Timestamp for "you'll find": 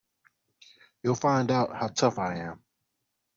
1.03-1.51